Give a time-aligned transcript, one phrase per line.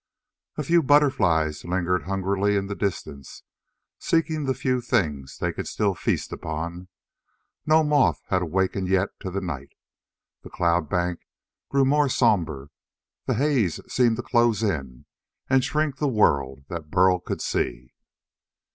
[0.57, 3.43] A few butterflies lingered hungrily in the distance,
[3.99, 6.87] seeking the few things they could still feast upon.
[7.67, 9.73] No moth had wakened yet to the night.
[10.41, 11.19] The cloud bank
[11.69, 12.69] grew more sombre.
[13.27, 15.05] The haze seemed to close in
[15.51, 17.93] and shrink the world that Burl could see.